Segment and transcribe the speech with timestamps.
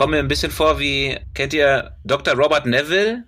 [0.00, 2.32] komme mir ein bisschen vor wie, kennt ihr Dr.
[2.32, 3.24] Robert Neville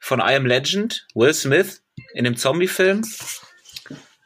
[0.00, 1.06] von I Am Legend?
[1.14, 3.00] Will Smith in dem Zombie-Film?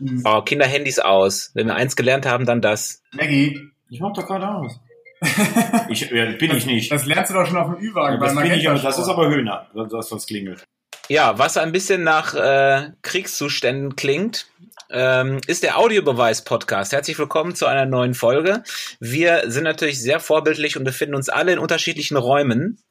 [0.00, 0.22] Mhm.
[0.24, 1.52] Oh, Kinderhandys aus.
[1.54, 3.00] Wenn wir eins gelernt haben, dann das.
[3.12, 3.60] Maggie.
[3.90, 4.80] Ich mach doch gerade aus.
[5.88, 6.90] ich, ja, bin ich nicht.
[6.90, 8.20] Das lernst du doch schon auf dem Ü-Wagen.
[8.20, 10.64] Ja, das, ich, aber, das ist aber Höhner, das was klingelt.
[11.08, 14.48] Ja, was ein bisschen nach äh, Kriegszuständen klingt,
[14.90, 16.92] ähm, ist der Audiobeweis-Podcast.
[16.92, 18.62] Herzlich willkommen zu einer neuen Folge.
[19.00, 22.82] Wir sind natürlich sehr vorbildlich und befinden uns alle in unterschiedlichen Räumen.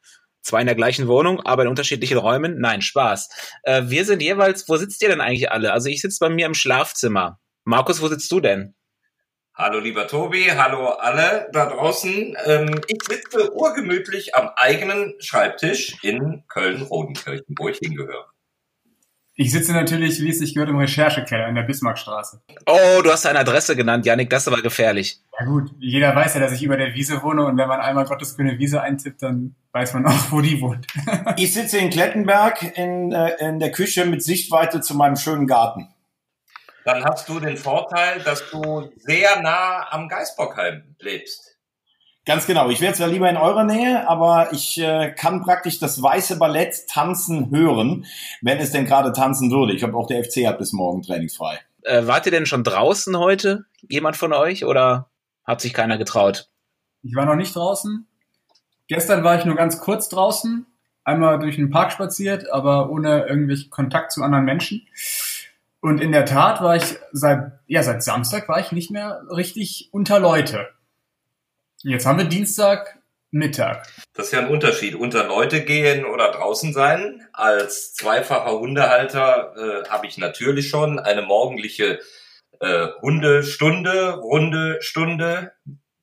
[0.42, 2.60] Zwar in der gleichen Wohnung, aber in unterschiedlichen Räumen.
[2.60, 3.30] Nein, Spaß.
[3.64, 5.73] Äh, wir sind jeweils, wo sitzt ihr denn eigentlich alle?
[5.73, 7.40] Also ich sitze bei mir im Schlafzimmer.
[7.66, 8.76] Markus, wo sitzt du denn?
[9.54, 12.38] Hallo lieber Tobi, hallo alle da draußen.
[12.45, 18.28] Ähm, ich sitze urgemütlich am eigenen Schreibtisch in Köln-Rodenkirchen, wo ich hingehöre.
[19.40, 22.42] Ich sitze natürlich, wie es sich gehört, im Recherchekeller in der Bismarckstraße.
[22.66, 25.22] Oh, du hast eine Adresse genannt, Janik, das ist aber gefährlich.
[25.39, 28.06] Ja gut, jeder weiß ja, dass ich über der Wiese wohne und wenn man einmal
[28.06, 30.88] Gottes grüne Wiese eintippt, dann weiß man auch, wo die wohnt.
[31.38, 35.88] ich sitze in Klettenberg in, äh, in der Küche mit Sichtweite zu meinem schönen Garten
[36.88, 41.56] dann hast du den Vorteil, dass du sehr nah am Geisbockheim lebst.
[42.28, 42.70] Ganz genau.
[42.70, 46.86] Ich wäre zwar lieber in eurer Nähe, aber ich äh, kann praktisch das weiße Ballett
[46.89, 48.06] tanzen hören,
[48.42, 49.73] wenn es denn gerade tanzen würde.
[49.73, 51.61] Ich habe auch der FC hat bis morgen trainingsfrei.
[51.83, 53.64] Äh, wart ihr denn schon draußen heute?
[53.88, 55.09] Jemand von euch oder
[55.45, 56.50] hat sich keiner getraut?
[57.02, 58.05] Ich war noch nicht draußen.
[58.89, 60.66] Gestern war ich nur ganz kurz draußen,
[61.05, 64.86] einmal durch den Park spaziert, aber ohne irgendwelchen Kontakt zu anderen Menschen.
[65.80, 69.88] Und in der Tat war ich seit, ja, seit Samstag war ich nicht mehr richtig
[69.94, 70.67] unter Leute.
[71.83, 72.97] Jetzt haben wir Dienstag
[73.30, 73.88] Mittag.
[74.14, 74.95] Das ist ja ein Unterschied.
[74.95, 77.28] Unter Leute gehen oder draußen sein.
[77.33, 82.00] Als zweifacher Hundehalter äh, habe ich natürlich schon eine morgendliche
[82.59, 85.52] äh, Hundestunde, Runde Stunde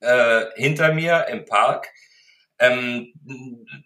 [0.00, 1.88] äh, hinter mir im Park.
[2.60, 3.12] Ähm,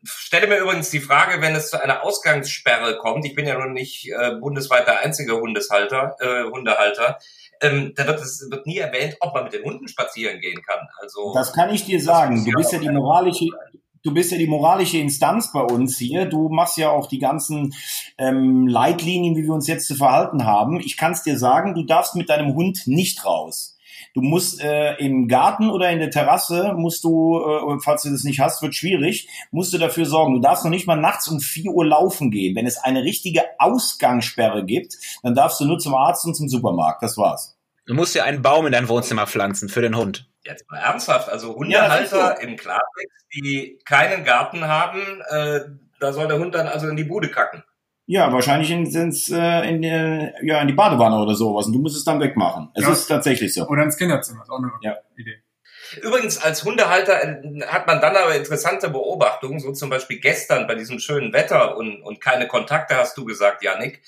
[0.04, 3.72] stelle mir übrigens die Frage, wenn es zu einer Ausgangssperre kommt, ich bin ja nun
[3.72, 7.18] nicht äh, bundesweit der einzige Hundeshalter, äh, Hundehalter,
[7.62, 10.86] ähm, da wird, es wird nie erwähnt, ob man mit den Hunden spazieren gehen kann.
[11.00, 12.44] Also das kann ich dir sagen.
[12.44, 13.46] Du bist ja die moralische,
[14.02, 16.26] du bist ja die moralische Instanz bei uns hier.
[16.26, 17.74] Du machst ja auch die ganzen
[18.18, 20.80] ähm, Leitlinien, wie wir uns jetzt zu verhalten haben.
[20.80, 23.77] Ich kann es dir sagen, du darfst mit deinem Hund nicht raus.
[24.14, 28.24] Du musst äh, im Garten oder in der Terrasse, musst du, äh, falls du das
[28.24, 30.34] nicht hast, wird schwierig, musst du dafür sorgen.
[30.34, 32.56] Du darfst noch nicht mal nachts um 4 Uhr laufen gehen.
[32.56, 37.02] Wenn es eine richtige Ausgangssperre gibt, dann darfst du nur zum Arzt und zum Supermarkt.
[37.02, 37.56] Das war's.
[37.86, 40.28] Du musst ja einen Baum in dein Wohnzimmer pflanzen für den Hund.
[40.44, 42.42] Jetzt mal ernsthaft, also Hundehalter ja, so.
[42.42, 45.60] im Klartext, die keinen Garten haben, äh,
[46.00, 47.64] da soll der Hund dann also in die Bude kacken.
[48.10, 51.78] Ja, wahrscheinlich sind es äh, in, die, ja, in die Badewanne oder sowas und du
[51.78, 52.70] musst es dann wegmachen.
[52.72, 52.90] Es ja.
[52.90, 53.66] ist tatsächlich so.
[53.68, 54.96] Oder ins Kinderzimmer, ist auch eine ja.
[55.18, 55.42] Idee.
[56.00, 60.74] Übrigens, als Hundehalter äh, hat man dann aber interessante Beobachtungen, so zum Beispiel gestern bei
[60.74, 64.00] diesem schönen Wetter und, und keine Kontakte, hast du gesagt, Janik.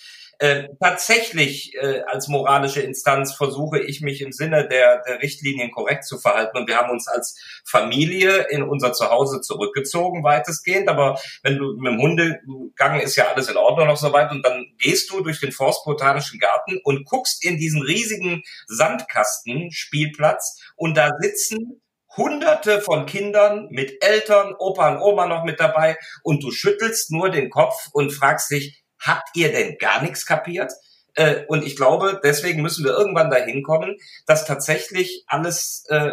[0.43, 6.07] Äh, tatsächlich äh, als moralische Instanz versuche ich mich im Sinne der, der Richtlinien korrekt
[6.07, 6.57] zu verhalten.
[6.57, 10.89] Und wir haben uns als Familie in unser Zuhause zurückgezogen, weitestgehend.
[10.89, 14.31] Aber wenn du mit dem Hundegang ist ja alles in Ordnung noch so weit.
[14.31, 20.97] Und dann gehst du durch den Forstbotanischen Garten und guckst in diesen riesigen Sandkasten-Spielplatz und
[20.97, 21.83] da sitzen
[22.17, 27.31] Hunderte von Kindern mit Eltern, Opa und Oma noch mit dabei und du schüttelst nur
[27.31, 30.73] den Kopf und fragst dich, habt ihr denn gar nichts kapiert?
[31.15, 33.97] Äh, und ich glaube, deswegen müssen wir irgendwann dahin kommen,
[34.27, 36.13] dass tatsächlich alles äh,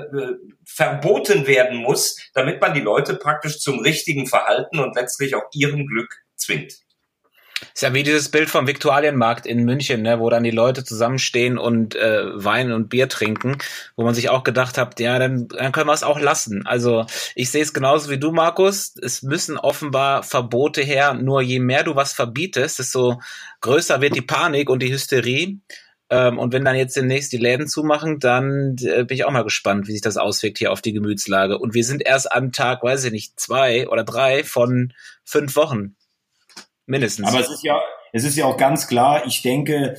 [0.65, 5.85] verboten werden muss, damit man die Leute praktisch zum richtigen Verhalten und letztlich auch ihrem
[5.85, 6.79] Glück zwingt.
[7.73, 11.57] Ist ja wie dieses Bild vom Viktualienmarkt in München, ne, wo dann die Leute zusammenstehen
[11.57, 13.57] und äh, Wein und Bier trinken,
[13.95, 16.65] wo man sich auch gedacht hat, ja, dann, dann können wir es auch lassen.
[16.67, 18.95] Also ich sehe es genauso wie du, Markus.
[19.01, 21.13] Es müssen offenbar Verbote her.
[21.13, 23.21] Nur je mehr du was verbietest, desto
[23.61, 25.59] größer wird die Panik und die Hysterie.
[26.09, 29.43] Ähm, und wenn dann jetzt demnächst die Läden zumachen, dann äh, bin ich auch mal
[29.43, 31.57] gespannt, wie sich das auswirkt hier auf die Gemütslage.
[31.57, 34.93] Und wir sind erst am Tag, weiß ich nicht, zwei oder drei von
[35.25, 35.96] fünf Wochen.
[36.87, 37.27] Mindestens.
[37.27, 37.79] Aber es ist ja,
[38.13, 39.95] es ist ja auch ganz klar, ich denke,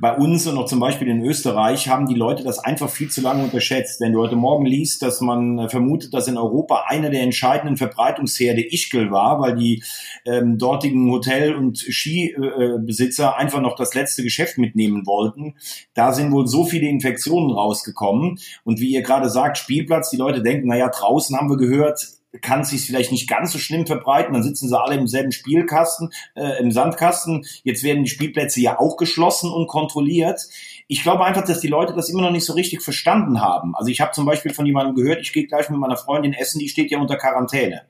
[0.00, 3.20] bei uns und auch zum Beispiel in Österreich haben die Leute das einfach viel zu
[3.20, 4.00] lange unterschätzt.
[4.00, 8.62] Wenn du heute Morgen liest, dass man vermutet, dass in Europa einer der entscheidenden Verbreitungsherde
[8.72, 9.84] Ischgl war, weil die
[10.24, 15.56] ähm, dortigen Hotel- und Skibesitzer einfach noch das letzte Geschäft mitnehmen wollten.
[15.92, 18.38] Da sind wohl so viele Infektionen rausgekommen.
[18.64, 22.64] Und wie ihr gerade sagt, Spielplatz, die Leute denken, naja, draußen haben wir gehört, kann
[22.64, 24.32] sich vielleicht nicht ganz so schlimm verbreiten.
[24.32, 27.44] Dann sitzen sie alle im selben Spielkasten, äh, im Sandkasten.
[27.62, 30.40] Jetzt werden die Spielplätze ja auch geschlossen und kontrolliert.
[30.88, 33.74] Ich glaube einfach, dass die Leute das immer noch nicht so richtig verstanden haben.
[33.76, 36.58] Also ich habe zum Beispiel von jemandem gehört, ich gehe gleich mit meiner Freundin essen,
[36.58, 37.82] die steht ja unter Quarantäne.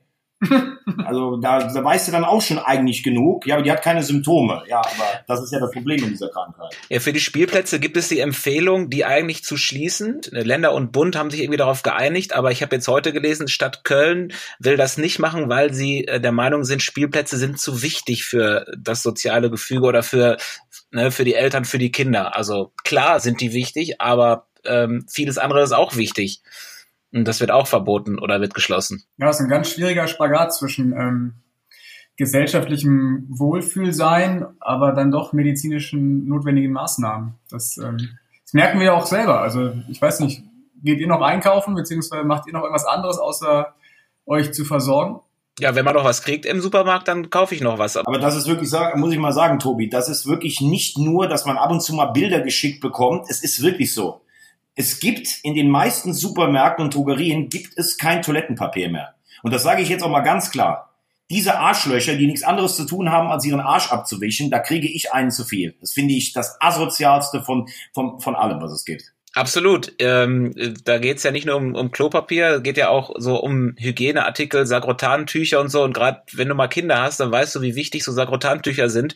[1.04, 3.46] Also da, da weißt du dann auch schon eigentlich genug.
[3.46, 4.62] Ja, aber die hat keine Symptome.
[4.68, 6.76] Ja, aber das ist ja das Problem in dieser Krankheit.
[6.88, 10.20] Ja, für die Spielplätze gibt es die Empfehlung, die eigentlich zu schließen.
[10.30, 13.84] Länder und Bund haben sich irgendwie darauf geeinigt, aber ich habe jetzt heute gelesen, Stadt
[13.84, 18.24] Köln will das nicht machen, weil sie äh, der Meinung sind, Spielplätze sind zu wichtig
[18.24, 20.36] für das soziale Gefüge oder für,
[20.90, 22.36] ne, für die Eltern, für die Kinder.
[22.36, 26.42] Also klar sind die wichtig, aber ähm, vieles andere ist auch wichtig.
[27.12, 29.04] Und das wird auch verboten oder wird geschlossen.
[29.18, 31.34] Ja, das ist ein ganz schwieriger Spagat zwischen ähm,
[32.16, 37.34] gesellschaftlichem Wohlfühlsein, aber dann doch medizinischen notwendigen Maßnahmen.
[37.50, 37.98] Das, ähm,
[38.44, 39.40] das merken wir ja auch selber.
[39.40, 40.42] Also ich weiß nicht,
[40.82, 43.74] geht ihr noch einkaufen, beziehungsweise macht ihr noch irgendwas anderes, außer
[44.26, 45.20] euch zu versorgen?
[45.58, 47.98] Ja, wenn man noch was kriegt im Supermarkt, dann kaufe ich noch was.
[47.98, 51.44] Aber das ist wirklich, muss ich mal sagen, Tobi, das ist wirklich nicht nur, dass
[51.44, 53.26] man ab und zu mal Bilder geschickt bekommt.
[53.28, 54.22] Es ist wirklich so
[54.74, 59.14] es gibt in den meisten Supermärkten und Drogerien gibt es kein Toilettenpapier mehr.
[59.42, 60.90] Und das sage ich jetzt auch mal ganz klar.
[61.30, 65.12] Diese Arschlöcher, die nichts anderes zu tun haben, als ihren Arsch abzuwischen, da kriege ich
[65.12, 65.76] einen zu viel.
[65.80, 69.12] Das finde ich das asozialste von, von, von allem, was es gibt.
[69.34, 69.94] Absolut.
[69.98, 70.52] Ähm,
[70.84, 75.58] da geht's ja nicht nur um, um Klopapier, geht ja auch so um Hygieneartikel, Sagrotantücher
[75.58, 75.82] und so.
[75.82, 79.14] Und gerade wenn du mal Kinder hast, dann weißt du, wie wichtig so Sagrotantücher sind.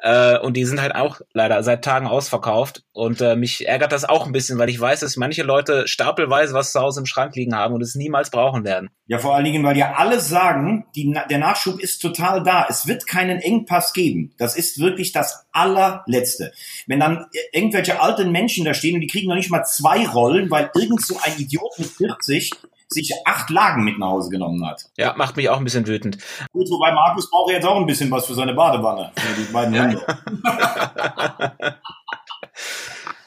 [0.00, 2.82] Äh, und die sind halt auch leider seit Tagen ausverkauft.
[2.92, 6.54] Und äh, mich ärgert das auch ein bisschen, weil ich weiß, dass manche Leute stapelweise
[6.54, 8.90] was zu Hause im Schrank liegen haben und es niemals brauchen werden.
[9.06, 12.66] Ja, vor allen Dingen, weil ja alle sagen, die, der Nachschub ist total da.
[12.68, 14.32] Es wird keinen Engpass geben.
[14.38, 16.52] Das ist wirklich das allerletzte.
[16.86, 20.50] Wenn dann irgendwelche alten Menschen da stehen und die kriegen noch nicht mal zwei Rollen,
[20.50, 22.50] weil irgend so ein Idiot mit 40
[22.88, 24.84] sich acht Lagen mit nach Hause genommen hat.
[24.96, 26.18] Ja, macht mich auch ein bisschen wütend.
[26.52, 29.80] Gut, wobei Markus braucht jetzt auch ein bisschen was für seine Badewanne, für die beiden.
[29.80, 30.04] Hunde.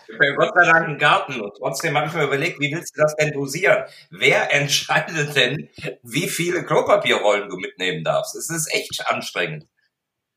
[0.08, 2.96] Ich habe Gott sei Dank einen Garten und trotzdem habe ich mir überlegt, wie willst
[2.96, 3.84] du das denn dosieren?
[4.10, 5.70] Wer entscheidet denn,
[6.04, 8.36] wie viele Klopapierrollen du mitnehmen darfst?
[8.36, 9.66] Es ist echt anstrengend.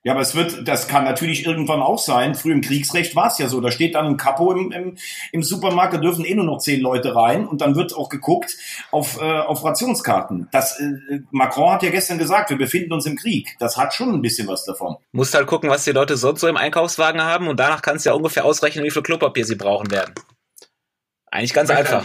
[0.05, 2.37] Ja, aber es wird, das kann natürlich irgendwann auch sein.
[2.37, 3.61] Früher im Kriegsrecht war es ja so.
[3.61, 4.97] Da steht dann ein Kapo im, im,
[5.33, 8.57] im Supermarkt, da dürfen eh nur noch zehn Leute rein und dann wird auch geguckt
[8.93, 10.49] auf, äh, auf Rationskarten.
[10.53, 13.57] Das, äh, Macron hat ja gestern gesagt, wir befinden uns im Krieg.
[13.59, 14.97] Das hat schon ein bisschen was davon.
[15.11, 18.11] Musst halt gucken, was die Leute sonst so im Einkaufswagen haben und danach kannst du
[18.11, 20.15] ja ungefähr ausrechnen, wie viel Klopapier sie brauchen werden.
[21.31, 22.05] Eigentlich ganz einfach.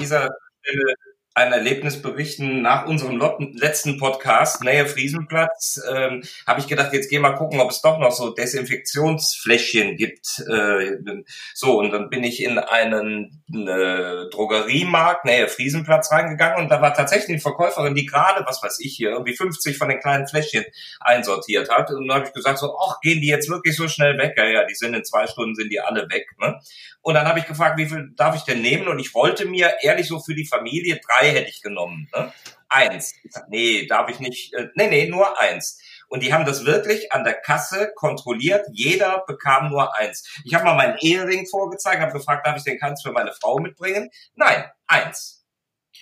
[1.36, 3.20] Ein Erlebnis berichten nach unserem
[3.56, 7.98] letzten Podcast, Nähe Friesenplatz, ähm, habe ich gedacht, jetzt geh mal gucken, ob es doch
[7.98, 10.44] noch so Desinfektionsfläschchen gibt.
[10.48, 10.98] Äh,
[11.56, 16.94] so, und dann bin ich in einen äh, Drogeriemarkt, Nähe Friesenplatz reingegangen und da war
[16.94, 20.66] tatsächlich eine Verkäuferin, die gerade, was weiß ich hier, irgendwie 50 von den kleinen Fläschchen
[21.00, 21.90] einsortiert hat.
[21.90, 24.36] Und dann habe ich gesagt, so, ach, gehen die jetzt wirklich so schnell weg?
[24.38, 26.28] Ja, ja, die sind in zwei Stunden, sind die alle weg.
[26.40, 26.60] Ne?
[27.02, 28.88] Und dann habe ich gefragt, wie viel darf ich denn nehmen?
[28.88, 32.10] Und ich wollte mir ehrlich so für die Familie drei hätte ich genommen.
[32.16, 32.32] Ne?
[32.70, 33.14] Eins.
[33.50, 34.54] Nee, darf ich nicht.
[34.54, 35.80] Äh, nee, nee, nur eins.
[36.08, 38.66] Und die haben das wirklich an der Kasse kontrolliert.
[38.72, 40.28] Jeder bekam nur eins.
[40.44, 43.60] Ich habe mal meinen Ehering vorgezeigt, habe gefragt, darf ich den keins für meine Frau
[43.60, 44.10] mitbringen?
[44.36, 45.44] Nein, eins.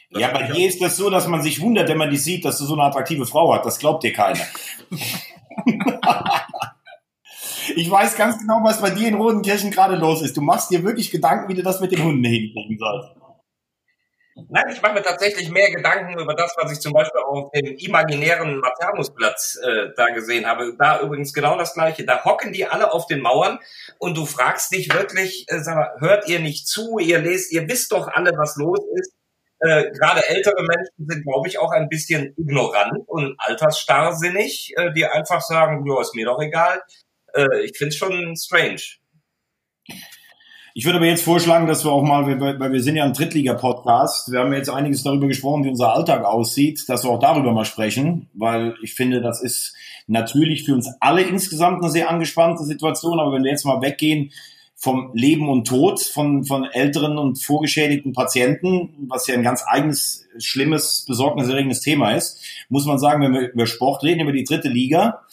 [0.09, 2.43] Das ja, bei dir ist das so, dass man sich wundert, wenn man die sieht,
[2.43, 3.65] dass du so eine attraktive Frau hast.
[3.65, 4.45] Das glaubt dir keiner.
[7.75, 10.35] Ich weiß ganz genau, was bei dir in Rodenkirchen gerade los ist.
[10.35, 13.09] Du machst dir wirklich Gedanken, wie du das mit den Hunden hinkriegen sollst.
[14.49, 17.75] Nein, ich mache mir tatsächlich mehr Gedanken über das, was ich zum Beispiel auf dem
[17.77, 20.75] imaginären Maternusplatz äh, da gesehen habe.
[20.77, 22.05] Da übrigens genau das Gleiche.
[22.05, 23.59] Da hocken die alle auf den Mauern
[23.99, 26.99] und du fragst dich wirklich, äh, sag mal, hört ihr nicht zu?
[26.99, 29.13] Ihr lest, ihr wisst doch alle, was los ist.
[29.59, 35.05] Äh, Gerade ältere Menschen sind, glaube ich, auch ein bisschen ignorant und altersstarrsinnig, äh, die
[35.05, 36.81] einfach sagen, ja, ist mir doch egal
[37.33, 38.81] äh, ich finde es schon strange.
[40.73, 44.31] Ich würde aber jetzt vorschlagen, dass wir auch mal, weil wir sind ja ein Drittliga-Podcast,
[44.31, 47.65] wir haben jetzt einiges darüber gesprochen, wie unser Alltag aussieht, dass wir auch darüber mal
[47.65, 49.75] sprechen, weil ich finde, das ist
[50.07, 54.31] natürlich für uns alle insgesamt eine sehr angespannte Situation, aber wenn wir jetzt mal weggehen
[54.77, 60.25] vom Leben und Tod von, von älteren und vorgeschädigten Patienten, was ja ein ganz eigenes,
[60.37, 64.69] schlimmes, besorgniserregendes Thema ist, muss man sagen, wenn wir über Sport reden, über die dritte
[64.69, 65.25] Liga,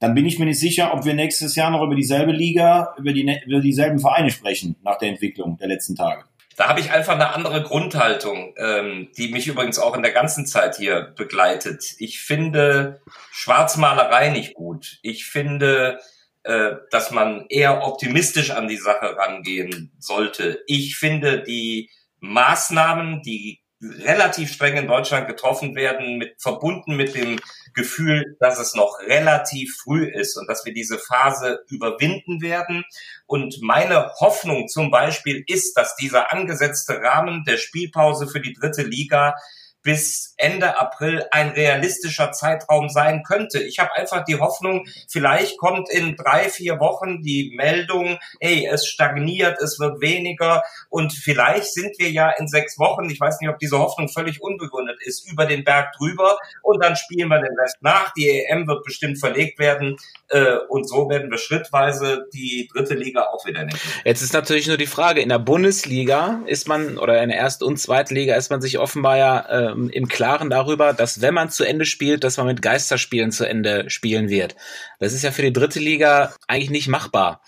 [0.00, 3.12] dann bin ich mir nicht sicher, ob wir nächstes Jahr noch über dieselbe Liga, über,
[3.12, 6.24] die, über dieselben Vereine sprechen nach der Entwicklung der letzten Tage.
[6.56, 10.44] Da habe ich einfach eine andere Grundhaltung, ähm, die mich übrigens auch in der ganzen
[10.44, 11.94] Zeit hier begleitet.
[11.98, 13.00] Ich finde
[13.30, 14.98] Schwarzmalerei nicht gut.
[15.02, 16.00] Ich finde,
[16.42, 20.60] äh, dass man eher optimistisch an die Sache rangehen sollte.
[20.66, 27.38] Ich finde die Maßnahmen, die relativ streng in Deutschland getroffen werden, mit, verbunden mit dem
[27.74, 32.84] Gefühl, dass es noch relativ früh ist und dass wir diese Phase überwinden werden.
[33.26, 38.82] Und meine Hoffnung zum Beispiel ist, dass dieser angesetzte Rahmen der Spielpause für die dritte
[38.82, 39.34] Liga
[39.82, 43.60] bis Ende April ein realistischer Zeitraum sein könnte.
[43.60, 48.86] Ich habe einfach die Hoffnung, vielleicht kommt in drei, vier Wochen die Meldung, hey, es
[48.86, 53.50] stagniert, es wird weniger und vielleicht sind wir ja in sechs Wochen, ich weiß nicht,
[53.50, 57.58] ob diese Hoffnung völlig unbegründet ist, über den Berg drüber und dann spielen wir den
[57.58, 58.12] Rest nach.
[58.14, 59.96] Die EM wird bestimmt verlegt werden
[60.28, 63.78] äh, und so werden wir schrittweise die dritte Liga auch wieder nehmen.
[64.04, 67.64] Jetzt ist natürlich nur die Frage, in der Bundesliga ist man oder in der Erst-
[67.64, 71.64] und Zweitliga ist man sich offenbar ja ähm, im Klaren darüber, dass wenn man zu
[71.64, 74.56] Ende spielt, dass man mit Geisterspielen zu Ende spielen wird.
[74.98, 77.42] Das ist ja für die dritte Liga eigentlich nicht machbar.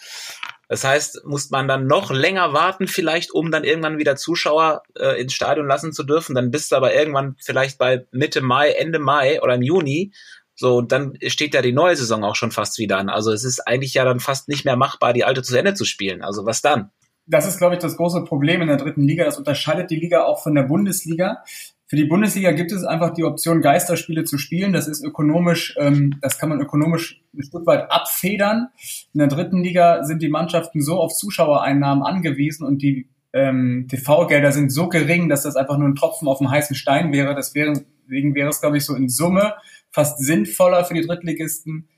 [0.68, 5.20] Das heißt, muss man dann noch länger warten, vielleicht, um dann irgendwann wieder Zuschauer äh,
[5.20, 6.36] ins Stadion lassen zu dürfen.
[6.36, 10.12] Dann bist du aber irgendwann vielleicht bei Mitte Mai, Ende Mai oder im Juni.
[10.54, 13.08] So, und dann steht ja die neue Saison auch schon fast wieder an.
[13.08, 15.84] Also es ist eigentlich ja dann fast nicht mehr machbar, die alte zu Ende zu
[15.84, 16.22] spielen.
[16.22, 16.90] Also was dann?
[17.26, 19.24] Das ist, glaube ich, das große Problem in der dritten Liga.
[19.24, 21.42] Das unterscheidet die Liga auch von der Bundesliga.
[21.90, 24.72] Für die Bundesliga gibt es einfach die Option, Geisterspiele zu spielen.
[24.72, 28.68] Das ist ökonomisch, ähm, das kann man ökonomisch ein Stück weit abfedern.
[29.12, 34.52] In der dritten Liga sind die Mannschaften so auf Zuschauereinnahmen angewiesen und die ähm, TV-Gelder
[34.52, 37.34] sind so gering, dass das einfach nur ein Tropfen auf dem heißen Stein wäre.
[37.34, 39.54] Deswegen wäre es, glaube ich, so in Summe
[39.90, 41.88] fast sinnvoller für die Drittligisten,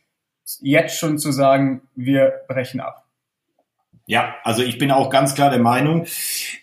[0.62, 3.01] jetzt schon zu sagen, wir brechen ab.
[4.06, 6.06] Ja, also ich bin auch ganz klar der Meinung,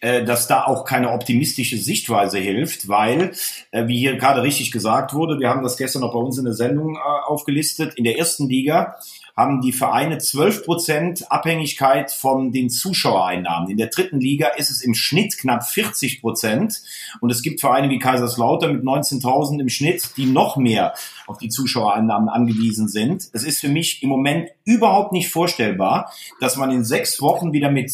[0.01, 3.31] äh, dass da auch keine optimistische Sichtweise hilft, weil,
[3.71, 6.43] äh, wie hier gerade richtig gesagt wurde, wir haben das gestern noch bei uns in
[6.43, 8.97] der Sendung äh, aufgelistet, in der ersten Liga
[9.39, 13.69] haben die Vereine 12 Prozent Abhängigkeit von den Zuschauereinnahmen.
[13.69, 16.81] In der dritten Liga ist es im Schnitt knapp 40 Prozent.
[17.21, 20.93] Und es gibt Vereine wie Kaiserslautern mit 19.000 im Schnitt, die noch mehr
[21.25, 23.29] auf die Zuschauereinnahmen angewiesen sind.
[23.31, 27.71] Es ist für mich im Moment überhaupt nicht vorstellbar, dass man in sechs Wochen wieder
[27.71, 27.93] mit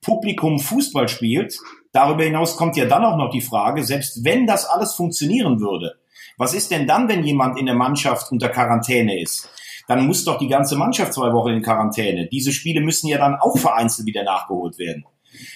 [0.00, 1.58] Publikum Fußball spielt.
[1.92, 5.96] Darüber hinaus kommt ja dann auch noch die Frage, selbst wenn das alles funktionieren würde,
[6.38, 9.50] was ist denn dann, wenn jemand in der Mannschaft unter Quarantäne ist?
[9.88, 12.26] Dann muss doch die ganze Mannschaft zwei Wochen in Quarantäne.
[12.26, 15.04] Diese Spiele müssen ja dann auch vereinzelt wieder nachgeholt werden.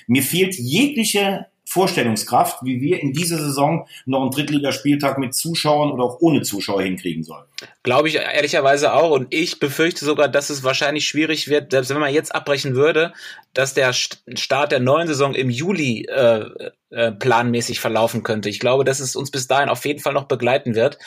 [0.07, 6.03] Mir fehlt jegliche Vorstellungskraft, wie wir in dieser Saison noch einen Drittligaspieltag mit Zuschauern oder
[6.03, 7.45] auch ohne Zuschauer hinkriegen sollen.
[7.85, 9.13] Glaube ich ehrlicherweise auch.
[9.13, 13.13] Und ich befürchte sogar, dass es wahrscheinlich schwierig wird, selbst wenn man jetzt abbrechen würde,
[13.55, 16.45] dass der Start der neuen Saison im Juli äh,
[16.91, 18.49] äh, planmäßig verlaufen könnte.
[18.49, 20.99] Ich glaube, dass es uns bis dahin auf jeden Fall noch begleiten wird.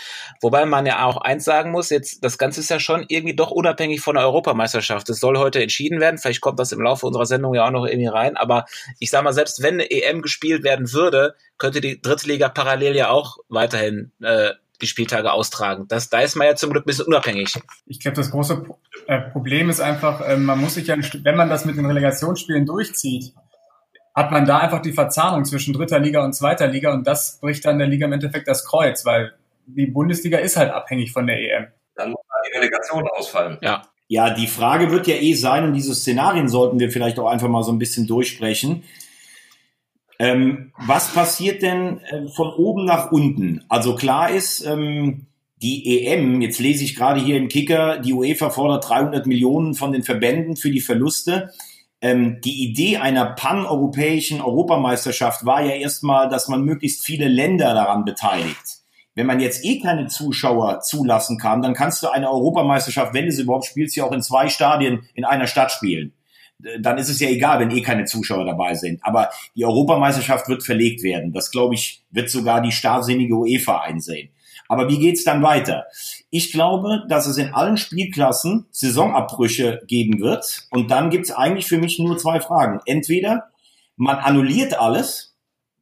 [0.41, 3.51] Wobei man ja auch eins sagen muss, jetzt, das Ganze ist ja schon irgendwie doch
[3.51, 5.09] unabhängig von der Europameisterschaft.
[5.09, 6.17] Es soll heute entschieden werden.
[6.17, 8.37] Vielleicht kommt das im Laufe unserer Sendung ja auch noch irgendwie rein.
[8.37, 8.65] Aber
[8.99, 12.95] ich sag mal, selbst wenn eine EM gespielt werden würde, könnte die dritte Liga parallel
[12.95, 15.85] ja auch weiterhin äh, die Spieltage austragen.
[15.87, 17.55] Das, da ist man ja zum Glück ein bisschen unabhängig.
[17.85, 18.65] Ich glaube, das große
[19.07, 22.65] äh, Problem ist einfach, äh, man muss sich ja, wenn man das mit den Relegationsspielen
[22.65, 23.33] durchzieht,
[24.13, 27.65] hat man da einfach die Verzahnung zwischen dritter Liga und zweiter Liga und das bricht
[27.65, 29.33] dann der Liga im Endeffekt das Kreuz, weil
[29.65, 31.67] die Bundesliga ist halt abhängig von der EM.
[31.95, 33.57] Dann muss die Relegation ausfallen.
[33.61, 33.83] Ja.
[34.07, 37.47] Ja, die Frage wird ja eh sein, und diese Szenarien sollten wir vielleicht auch einfach
[37.47, 38.83] mal so ein bisschen durchsprechen.
[40.19, 43.63] Ähm, was passiert denn äh, von oben nach unten?
[43.69, 45.25] Also klar ist, ähm,
[45.61, 49.93] die EM, jetzt lese ich gerade hier im Kicker, die UEFA fordert 300 Millionen von
[49.93, 51.51] den Verbänden für die Verluste
[52.03, 58.03] ähm, die Idee einer paneuropäischen Europameisterschaft war ja erstmal, dass man möglichst viele Länder daran
[58.03, 58.81] beteiligt.
[59.15, 63.31] Wenn man jetzt eh keine Zuschauer zulassen kann, dann kannst du eine Europameisterschaft, wenn du
[63.31, 66.11] sie überhaupt spielst, ja auch in zwei Stadien in einer Stadt spielen.
[66.79, 68.99] Dann ist es ja egal, wenn eh keine Zuschauer dabei sind.
[69.03, 71.31] Aber die Europameisterschaft wird verlegt werden.
[71.31, 74.29] Das, glaube ich, wird sogar die starrsinnige UEFA einsehen.
[74.73, 75.85] Aber wie geht's dann weiter?
[76.31, 80.67] Ich glaube, dass es in allen Spielklassen Saisonabbrüche geben wird.
[80.71, 82.79] Und dann gibt's eigentlich für mich nur zwei Fragen.
[82.87, 83.51] Entweder
[83.97, 85.35] man annulliert alles,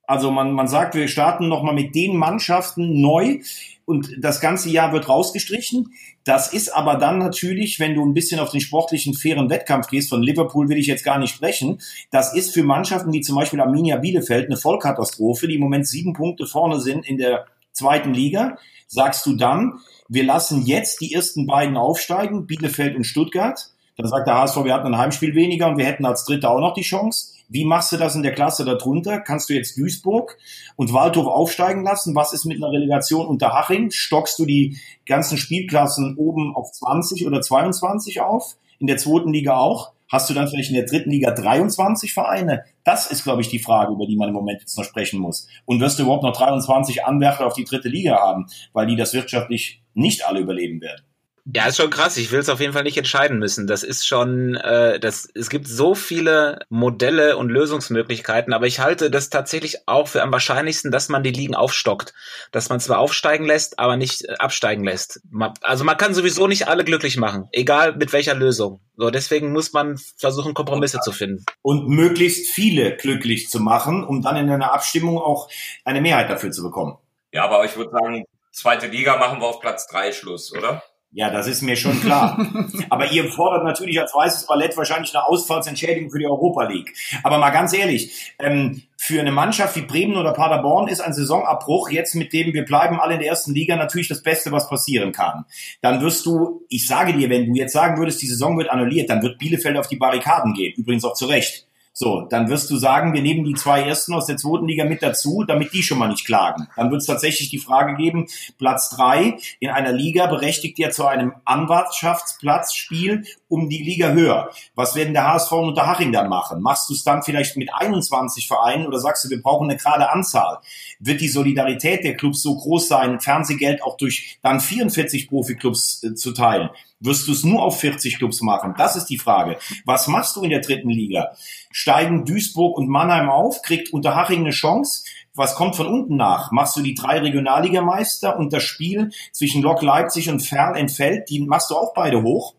[0.05, 3.39] also man, man sagt, wir starten nochmal mit den Mannschaften neu
[3.86, 5.93] und das ganze Jahr wird rausgestrichen.
[6.25, 10.10] Das ist aber dann natürlich, wenn du ein bisschen auf den sportlichen, fairen Wettkampf gehst,
[10.10, 11.79] von Liverpool will ich jetzt gar nicht sprechen,
[12.12, 16.12] das ist für Mannschaften wie zum Beispiel Arminia Bielefeld eine Vollkatastrophe, die im Moment sieben
[16.12, 18.57] Punkte vorne sind in der zweiten Liga,
[18.91, 19.79] sagst du dann,
[20.10, 23.69] wir lassen jetzt die ersten beiden aufsteigen, Bielefeld und Stuttgart.
[23.95, 26.60] Dann sagt der HSV, wir hatten ein Heimspiel weniger und wir hätten als Dritter auch
[26.60, 27.33] noch die Chance.
[27.48, 29.19] Wie machst du das in der Klasse darunter?
[29.19, 30.38] Kannst du jetzt Duisburg
[30.75, 32.15] und Waldhof aufsteigen lassen?
[32.15, 33.91] Was ist mit einer Relegation unter Haching?
[33.91, 38.57] Stockst du die ganzen Spielklassen oben auf 20 oder 22 auf?
[38.79, 39.91] In der zweiten Liga auch?
[40.12, 42.65] Hast du dann vielleicht in der dritten Liga 23 Vereine?
[42.84, 45.48] Das ist, glaube ich, die Frage, über die man im Moment jetzt noch sprechen muss.
[45.63, 49.13] Und wirst du überhaupt noch 23 Anwärter auf die dritte Liga haben, weil die das
[49.13, 51.06] wirtschaftlich nicht alle überleben werden?
[51.45, 52.17] Ja, ist schon krass.
[52.17, 53.65] Ich will es auf jeden Fall nicht entscheiden müssen.
[53.65, 59.10] Das ist schon, äh, das, es gibt so viele Modelle und Lösungsmöglichkeiten, aber ich halte
[59.10, 62.13] das tatsächlich auch für am wahrscheinlichsten, dass man die Ligen aufstockt.
[62.51, 65.21] Dass man zwar aufsteigen lässt, aber nicht äh, absteigen lässt.
[65.31, 68.79] Man, also man kann sowieso nicht alle glücklich machen, egal mit welcher Lösung.
[68.95, 71.43] So, deswegen muss man versuchen, Kompromisse zu finden.
[71.63, 75.50] Und möglichst viele glücklich zu machen, um dann in einer Abstimmung auch
[75.86, 76.98] eine Mehrheit dafür zu bekommen.
[77.33, 80.83] Ja, aber ich würde sagen, zweite Liga machen wir auf Platz drei Schluss, oder?
[81.13, 82.48] Ja, das ist mir schon klar.
[82.89, 86.94] Aber ihr fordert natürlich als weißes Ballett wahrscheinlich eine Ausfallsentschädigung für die Europa League.
[87.24, 91.89] Aber mal ganz ehrlich, ähm, für eine Mannschaft wie Bremen oder Paderborn ist ein Saisonabbruch
[91.89, 95.12] jetzt mit dem wir bleiben alle in der ersten Liga natürlich das Beste, was passieren
[95.12, 95.46] kann.
[95.82, 99.10] Dann wirst du, ich sage dir, wenn du jetzt sagen würdest, die Saison wird annulliert,
[99.10, 100.74] dann wird Bielefeld auf die Barrikaden gehen.
[100.77, 101.68] Übrigens auch zu Recht.
[101.93, 105.03] So, dann wirst du sagen, wir nehmen die zwei Ersten aus der zweiten Liga mit
[105.03, 106.69] dazu, damit die schon mal nicht klagen.
[106.77, 111.05] Dann wird es tatsächlich die Frage geben, Platz drei in einer Liga berechtigt ja zu
[111.05, 114.51] einem Anwartschaftsplatzspiel um die Liga höher.
[114.74, 116.62] Was werden der HSV und der Haching dann machen?
[116.62, 120.10] Machst du es dann vielleicht mit 21 Vereinen oder sagst du, wir brauchen eine gerade
[120.10, 120.60] Anzahl?
[121.00, 126.15] Wird die Solidarität der Clubs so groß sein, Fernsehgeld auch durch dann 44 Profiklubs äh,
[126.15, 126.69] zu teilen?
[127.01, 128.75] Wirst du es nur auf 40 Clubs machen?
[128.77, 129.58] Das ist die Frage.
[129.86, 131.36] Was machst du in der dritten Liga?
[131.72, 133.63] Steigen Duisburg und Mannheim auf?
[133.63, 135.03] Kriegt Unterhaching eine Chance?
[135.34, 136.51] Was kommt von unten nach?
[136.51, 141.29] Machst du die drei Regionalligameister und das Spiel zwischen Lok Leipzig und Ferl entfällt?
[141.29, 142.53] Die machst du auch beide hoch?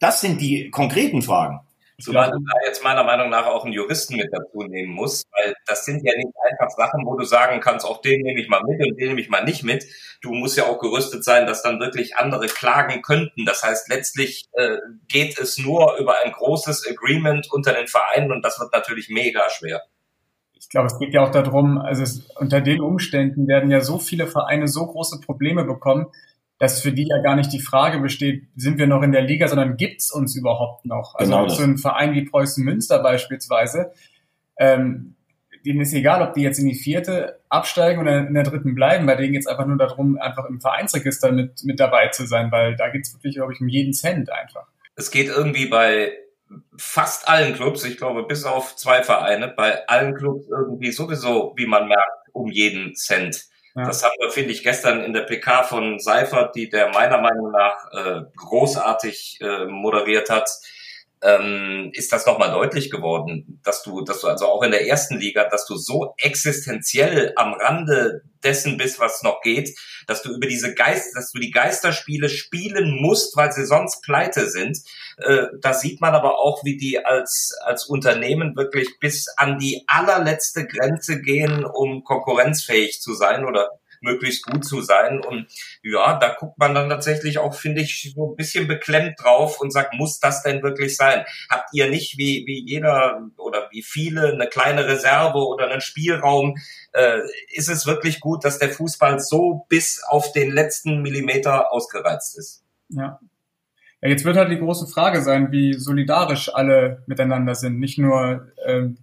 [0.00, 1.60] Das sind die konkreten Fragen.
[2.00, 5.54] Zumal du da jetzt meiner Meinung nach auch einen Juristen mit dazu nehmen musst, weil
[5.66, 8.62] das sind ja nicht einfach Sachen, wo du sagen kannst, auch den nehme ich mal
[8.64, 9.84] mit und den nehme ich mal nicht mit.
[10.20, 13.44] Du musst ja auch gerüstet sein, dass dann wirklich andere klagen könnten.
[13.46, 18.44] Das heißt, letztlich äh, geht es nur über ein großes Agreement unter den Vereinen und
[18.44, 19.82] das wird natürlich mega schwer.
[20.54, 23.98] Ich glaube, es geht ja auch darum, also es, unter den Umständen werden ja so
[23.98, 26.06] viele Vereine so große Probleme bekommen,
[26.58, 29.48] dass für die ja gar nicht die Frage besteht, sind wir noch in der Liga,
[29.48, 31.14] sondern gibt's uns überhaupt noch?
[31.16, 33.92] Also genau so ein Verein wie Preußen Münster beispielsweise,
[34.56, 35.16] ähm,
[35.64, 39.06] denen ist egal, ob die jetzt in die vierte absteigen oder in der dritten bleiben,
[39.06, 42.52] bei denen geht es einfach nur darum, einfach im Vereinsregister mit, mit dabei zu sein,
[42.52, 44.66] weil da geht es wirklich, glaube ich, um jeden Cent einfach.
[44.94, 46.12] Es geht irgendwie bei
[46.76, 51.66] fast allen Clubs, ich glaube bis auf zwei Vereine, bei allen Clubs irgendwie sowieso, wie
[51.66, 53.46] man merkt, um jeden Cent.
[53.76, 53.86] Ja.
[53.86, 57.50] Das haben wir, finde ich, gestern in der PK von Seifert, die der meiner Meinung
[57.50, 60.48] nach äh, großartig äh, moderiert hat,
[61.24, 65.18] ähm, ist das nochmal deutlich geworden, dass du, dass du also auch in der ersten
[65.18, 69.74] Liga, dass du so existenziell am Rande dessen bist, was noch geht,
[70.06, 74.50] dass du über diese Geist, dass du die Geisterspiele spielen musst, weil sie sonst pleite
[74.50, 74.78] sind.
[75.16, 79.82] Äh, da sieht man aber auch, wie die als, als Unternehmen wirklich bis an die
[79.86, 83.70] allerletzte Grenze gehen, um konkurrenzfähig zu sein oder
[84.04, 85.20] möglichst gut zu sein.
[85.20, 85.46] Und
[85.82, 89.72] ja, da guckt man dann tatsächlich auch, finde ich, so ein bisschen beklemmt drauf und
[89.72, 91.24] sagt, muss das denn wirklich sein?
[91.50, 96.56] Habt ihr nicht wie, wie jeder oder wie viele eine kleine Reserve oder einen Spielraum?
[96.92, 102.38] Äh, ist es wirklich gut, dass der Fußball so bis auf den letzten Millimeter ausgereizt
[102.38, 102.62] ist?
[102.90, 103.18] Ja,
[104.02, 107.78] jetzt wird halt die große Frage sein, wie solidarisch alle miteinander sind.
[107.78, 108.98] Nicht nur ähm,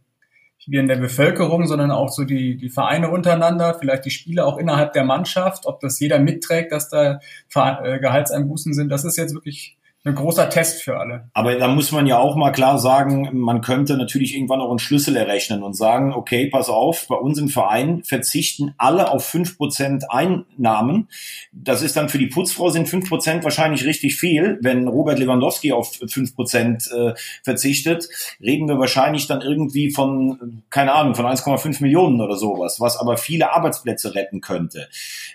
[0.67, 4.58] wir in der Bevölkerung, sondern auch so die, die Vereine untereinander, vielleicht die Spieler auch
[4.58, 7.19] innerhalb der Mannschaft, ob das jeder mitträgt, dass da
[7.56, 8.89] äh, Gehaltseinbußen sind.
[8.89, 11.29] Das ist jetzt wirklich ein großer Test für alle.
[11.33, 14.79] Aber da muss man ja auch mal klar sagen, man könnte natürlich irgendwann auch einen
[14.79, 19.57] Schlüssel errechnen und sagen, okay, pass auf, bei uns im Verein verzichten alle auf fünf
[19.57, 21.07] Prozent Einnahmen.
[21.51, 24.57] Das ist dann für die Putzfrau sind fünf Prozent wahrscheinlich richtig viel.
[24.61, 28.09] Wenn Robert Lewandowski auf fünf Prozent äh, verzichtet,
[28.41, 33.17] reden wir wahrscheinlich dann irgendwie von, keine Ahnung, von 1,5 Millionen oder sowas, was aber
[33.17, 34.87] viele Arbeitsplätze retten könnte.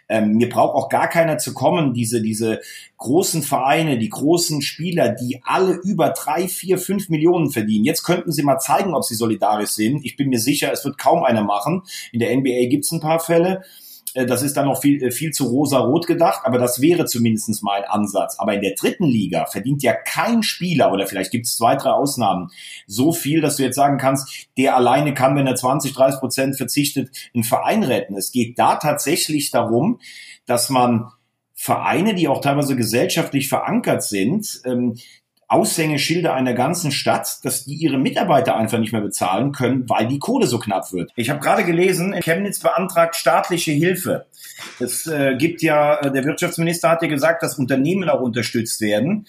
[0.09, 2.61] Ähm, mir braucht auch gar keiner zu kommen, diese, diese
[2.99, 7.85] großen Vereine, die großen Spieler, die alle über drei, vier, fünf Millionen verdienen.
[7.85, 10.05] Jetzt könnten sie mal zeigen, ob sie solidarisch sind.
[10.05, 11.83] Ich bin mir sicher, es wird kaum einer machen.
[12.13, 13.63] In der NBA gibt es ein paar Fälle.
[14.17, 17.63] Äh, das ist dann noch viel, äh, viel zu rosa-rot gedacht, aber das wäre zumindest
[17.63, 18.37] mal ein Ansatz.
[18.39, 21.91] Aber in der dritten Liga verdient ja kein Spieler, oder vielleicht gibt es zwei, drei
[21.91, 22.51] Ausnahmen,
[22.87, 26.57] so viel, dass du jetzt sagen kannst, der alleine kann, wenn er 20, 30 Prozent
[26.57, 28.17] verzichtet, einen Verein retten.
[28.17, 30.01] Es geht da tatsächlich darum,
[30.47, 31.13] dass man
[31.57, 34.97] Vereine, die auch teilweise gesellschaftlich verankert sind, ähm,
[35.49, 40.19] Aushängeschilder einer ganzen Stadt, dass die ihre Mitarbeiter einfach nicht mehr bezahlen können, weil die
[40.19, 41.13] Kohle so knapp wird.
[41.15, 44.27] Ich habe gerade gelesen, Chemnitz beantragt staatliche Hilfe.
[44.81, 49.27] Es äh, gibt ja, äh, der Wirtschaftsminister hat ja gesagt, dass Unternehmen auch unterstützt werden.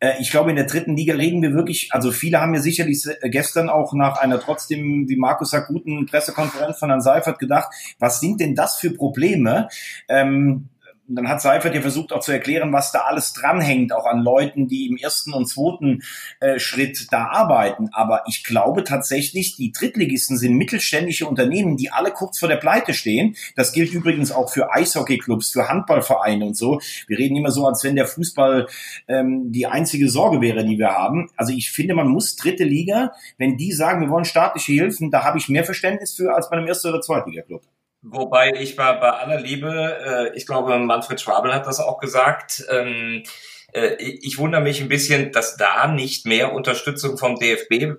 [0.00, 3.04] Äh, ich glaube, in der dritten Liga reden wir wirklich, also viele haben mir sicherlich
[3.06, 7.68] äh, gestern auch nach einer trotzdem, wie Markus sagt, guten Pressekonferenz von Herrn Seifert gedacht,
[7.98, 9.68] was sind denn das für Probleme?
[10.08, 10.70] Ähm,
[11.08, 14.68] dann hat Seifert ja versucht auch zu erklären, was da alles dranhängt, auch an Leuten,
[14.68, 16.02] die im ersten und zweiten
[16.40, 17.88] äh, Schritt da arbeiten.
[17.92, 22.92] Aber ich glaube tatsächlich, die Drittligisten sind mittelständische Unternehmen, die alle kurz vor der Pleite
[22.94, 23.36] stehen.
[23.56, 26.80] Das gilt übrigens auch für Eishockeyclubs, für Handballvereine und so.
[27.06, 28.66] Wir reden immer so, als wenn der Fußball
[29.08, 31.30] ähm, die einzige Sorge wäre, die wir haben.
[31.36, 35.24] Also ich finde, man muss dritte Liga, wenn die sagen, wir wollen staatliche Hilfen, da
[35.24, 37.62] habe ich mehr Verständnis für als bei einem ersten oder Zweitliga-Club.
[38.02, 42.64] Wobei ich bei, bei aller Liebe, äh, ich glaube, Manfred Schwabel hat das auch gesagt,
[42.70, 43.24] ähm,
[43.72, 47.98] äh, ich wundere mich ein bisschen, dass da nicht mehr Unterstützung vom DFB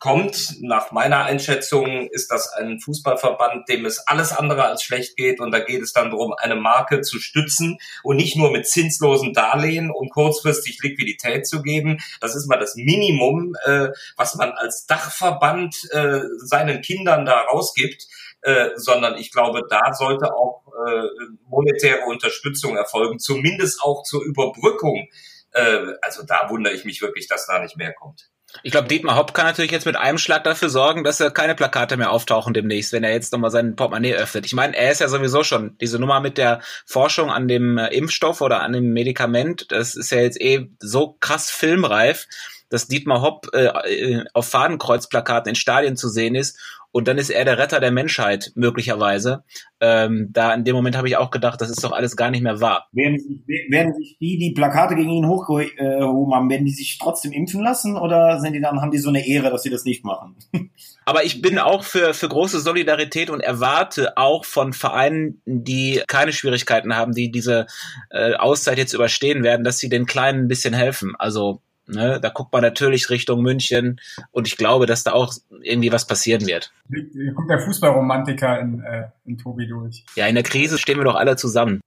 [0.00, 0.56] kommt.
[0.62, 5.40] Nach meiner Einschätzung ist das ein Fußballverband, dem es alles andere als schlecht geht.
[5.40, 9.34] Und da geht es dann darum, eine Marke zu stützen und nicht nur mit zinslosen
[9.34, 11.98] Darlehen, um kurzfristig Liquidität zu geben.
[12.20, 18.08] Das ist mal das Minimum, äh, was man als Dachverband äh, seinen Kindern da rausgibt.
[18.42, 21.08] Äh, sondern ich glaube, da sollte auch äh,
[21.46, 25.08] monetäre Unterstützung erfolgen, zumindest auch zur Überbrückung.
[25.52, 28.30] Äh, also da wundere ich mich wirklich, dass da nicht mehr kommt.
[28.62, 31.54] Ich glaube, Dietmar Hopp kann natürlich jetzt mit einem Schlag dafür sorgen, dass er keine
[31.54, 34.46] Plakate mehr auftauchen demnächst, wenn er jetzt nochmal sein Portemonnaie öffnet.
[34.46, 37.88] Ich meine, er ist ja sowieso schon diese Nummer mit der Forschung an dem äh,
[37.88, 42.26] Impfstoff oder an dem Medikament, das ist ja jetzt eh so krass filmreif,
[42.70, 46.58] dass Dietmar Hopp äh, äh auf Fadenkreuzplakaten in Stadien zu sehen ist
[46.92, 49.44] und dann ist er der Retter der Menschheit möglicherweise.
[49.80, 52.42] Ähm, da in dem Moment habe ich auch gedacht, das ist doch alles gar nicht
[52.42, 52.88] mehr wahr.
[52.92, 53.38] Werden sich,
[53.70, 57.96] werden sich die, die Plakate gegen ihn hochgehoben haben, werden die sich trotzdem impfen lassen
[57.96, 60.36] oder sind die dann, haben die so eine Ehre, dass sie das nicht machen?
[61.04, 66.32] Aber ich bin auch für, für große Solidarität und erwarte auch von Vereinen, die keine
[66.32, 67.66] Schwierigkeiten haben, die diese
[68.10, 71.14] äh, Auszeit jetzt überstehen werden, dass sie den Kleinen ein bisschen helfen.
[71.18, 74.00] Also Ne, da guckt man natürlich Richtung München
[74.30, 76.72] und ich glaube, dass da auch irgendwie was passieren wird.
[76.88, 80.04] Hier kommt der Fußballromantiker in, äh, in Tobi durch.
[80.14, 81.80] Ja, in der Krise stehen wir doch alle zusammen.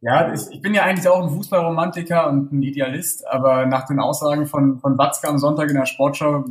[0.00, 4.00] Ja, ich, ich bin ja eigentlich auch ein Fußballromantiker und ein Idealist, aber nach den
[4.00, 6.44] Aussagen von, von Watzke am Sonntag in der Sportschau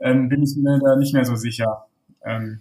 [0.00, 1.86] ähm, bin ich mir da nicht mehr so sicher.
[2.24, 2.60] Ähm,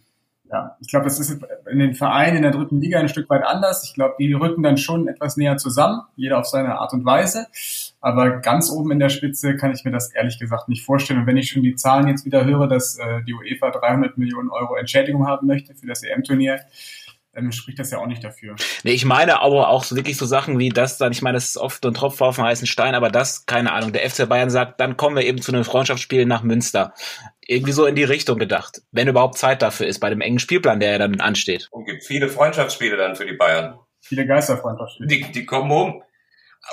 [0.51, 3.43] ja, ich glaube, das ist in den Vereinen in der dritten Liga ein Stück weit
[3.43, 3.84] anders.
[3.84, 7.47] Ich glaube, die rücken dann schon etwas näher zusammen, jeder auf seine Art und Weise.
[7.99, 11.21] Aber ganz oben in der Spitze kann ich mir das ehrlich gesagt nicht vorstellen.
[11.21, 14.49] Und wenn ich schon die Zahlen jetzt wieder höre, dass äh, die UEFA 300 Millionen
[14.49, 16.60] Euro Entschädigung haben möchte für das EM-Turnier,
[17.36, 18.56] dann spricht das ja auch nicht dafür.
[18.84, 21.50] Nee, ich meine aber auch so wirklich so Sachen wie das dann, ich meine, das
[21.50, 24.50] ist oft ein Tropfen auf den heißen Stein, aber das, keine Ahnung, der FC Bayern
[24.50, 26.93] sagt, dann kommen wir eben zu einem Freundschaftsspiel nach Münster.
[27.45, 28.82] Irgendwie so in die Richtung gedacht.
[28.91, 31.67] Wenn überhaupt Zeit dafür ist, bei dem engen Spielplan, der ja dann ansteht.
[31.71, 33.78] Und gibt viele Freundschaftsspiele dann für die Bayern.
[34.00, 35.08] Viele Geisterfreundschaftsspiele.
[35.08, 36.04] Die, die kommen um.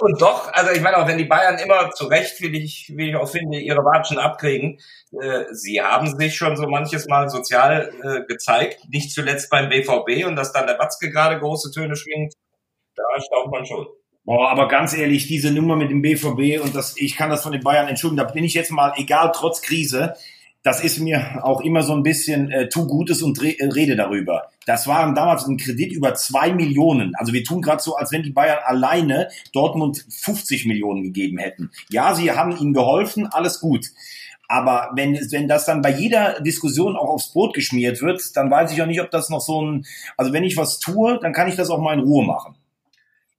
[0.00, 3.10] Und doch, also ich meine auch, wenn die Bayern immer zu Recht, wie ich, wie
[3.10, 4.78] ich auch finde, ihre Watschen abkriegen,
[5.20, 10.26] äh, sie haben sich schon so manches Mal sozial äh, gezeigt, nicht zuletzt beim BVB
[10.26, 12.34] und dass dann der Watzke gerade große Töne schwingt,
[12.96, 13.86] da staunt man schon.
[14.24, 17.52] Boah, aber ganz ehrlich, diese Nummer mit dem BVB und das, ich kann das von
[17.52, 20.14] den Bayern entschuldigen, da bin ich jetzt mal, egal, trotz Krise,
[20.62, 24.50] das ist mir auch immer so ein bisschen äh, tu Gutes und re rede darüber.
[24.66, 27.14] Das waren damals ein Kredit über zwei Millionen.
[27.16, 31.70] Also wir tun gerade so, als wenn die Bayern alleine Dortmund 50 Millionen gegeben hätten.
[31.90, 33.86] Ja, sie haben ihnen geholfen, alles gut.
[34.46, 38.72] Aber wenn, wenn das dann bei jeder Diskussion auch aufs Brot geschmiert wird, dann weiß
[38.72, 41.48] ich auch nicht, ob das noch so ein, also wenn ich was tue, dann kann
[41.48, 42.54] ich das auch mal in Ruhe machen.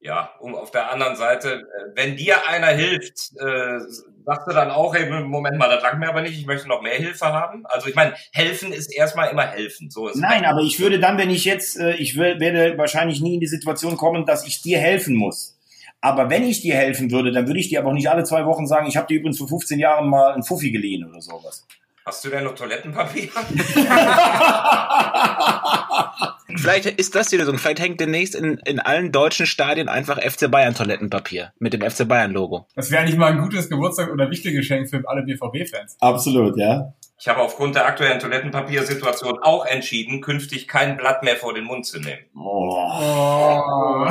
[0.03, 3.79] Ja, um auf der anderen Seite, äh, wenn dir einer hilft, äh,
[4.25, 6.81] sagst du dann auch, hey, Moment mal, das langt mir aber nicht, ich möchte noch
[6.81, 7.65] mehr Hilfe haben.
[7.67, 9.89] Also ich meine, helfen ist erstmal immer helfen.
[9.89, 13.35] So ist Nein, aber ich würde dann, wenn ich jetzt, äh, ich werde wahrscheinlich nie
[13.35, 15.57] in die Situation kommen, dass ich dir helfen muss.
[16.01, 18.45] Aber wenn ich dir helfen würde, dann würde ich dir aber auch nicht alle zwei
[18.45, 21.65] Wochen sagen, ich habe dir übrigens vor 15 Jahren mal einen Fuffi geliehen oder sowas.
[22.05, 23.29] Hast du denn noch Toilettenpapier?
[26.57, 27.57] Vielleicht ist das die Lösung.
[27.57, 32.07] Vielleicht hängt demnächst in, in allen deutschen Stadien einfach FC Bayern Toilettenpapier mit dem FC
[32.07, 32.67] Bayern Logo.
[32.75, 35.97] Das wäre nicht mal ein gutes Geburtstag oder wichtiges Geschenk für alle BVB-Fans.
[35.99, 36.93] Absolut, ja.
[37.19, 41.85] Ich habe aufgrund der aktuellen Toilettenpapiersituation auch entschieden, künftig kein Blatt mehr vor den Mund
[41.85, 42.23] zu nehmen.
[42.35, 42.89] Oh.
[42.91, 44.09] oh.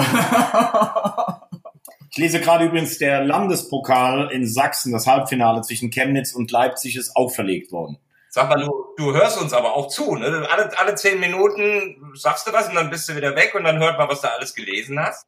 [2.14, 7.16] Ich lese gerade übrigens, der Landespokal in Sachsen, das Halbfinale zwischen Chemnitz und Leipzig ist
[7.16, 7.96] auch verlegt worden.
[8.28, 10.46] Sag mal, du, du hörst uns aber auch zu, ne?
[10.50, 13.78] Alle, alle zehn Minuten sagst du was und dann bist du wieder weg und dann
[13.78, 15.26] hört man, was du alles gelesen hast.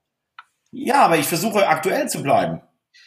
[0.70, 2.61] Ja, aber ich versuche aktuell zu bleiben.